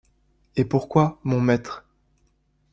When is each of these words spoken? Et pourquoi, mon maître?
Et 0.55 0.65
pourquoi, 0.65 1.19
mon 1.23 1.39
maître? 1.39 1.85